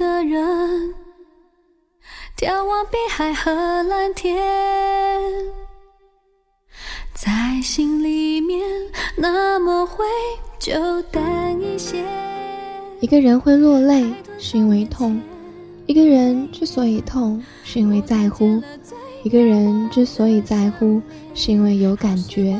[0.00, 0.94] 个人
[2.34, 3.50] 眺望碧海和
[3.82, 4.34] 蓝天，
[7.12, 8.66] 在心里面
[9.14, 10.06] 那么会
[10.58, 12.02] 就淡一些。
[13.00, 15.20] 一个人会落泪，是因为痛；
[15.84, 18.58] 一个人之所以痛，是因为在乎；
[19.22, 21.02] 一个人之所以在乎，
[21.34, 22.58] 是因为有感觉；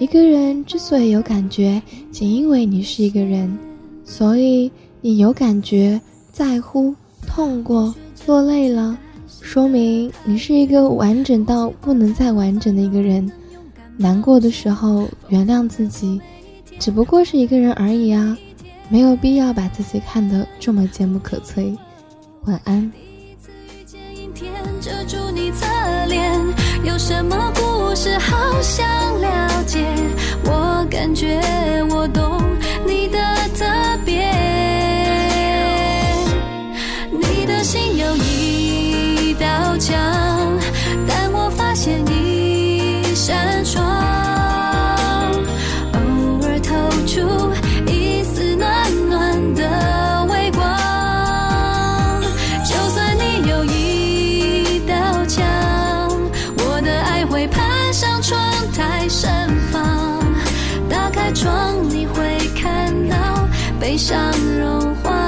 [0.00, 1.80] 一个人之所以有感觉，
[2.10, 3.56] 仅因为你是一个人。
[4.04, 6.00] 所以你有感觉，
[6.34, 6.92] 在乎，
[7.28, 7.94] 痛过，
[8.26, 8.98] 落泪了。
[9.40, 13.30] 说明你是一个完整到不能再完整的一个人，
[13.96, 16.20] 难过的时候原谅自己，
[16.80, 18.36] 只不过是一个人而已啊，
[18.88, 21.72] 没有必要把自己看得这么坚不可摧。
[22.46, 22.90] 晚安。
[26.84, 28.84] 有什么故事好想
[29.20, 29.86] 了解？
[30.44, 31.40] 我感觉
[63.94, 65.24] 悲伤融化。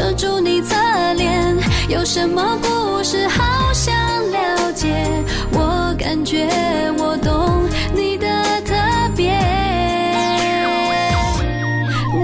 [0.00, 0.74] 遮住你侧
[1.12, 1.54] 脸，
[1.90, 3.94] 有什么故事好想
[4.30, 4.88] 了解？
[5.52, 6.48] 我感觉
[6.96, 8.26] 我懂你的
[8.62, 8.74] 特
[9.14, 9.30] 别。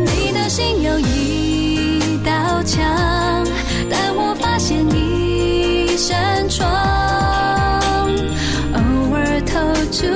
[0.06, 3.44] 你的心有一道墙，
[3.90, 6.66] 但我发现一扇窗。
[8.72, 8.80] 偶
[9.14, 9.60] 尔透
[9.92, 10.06] 出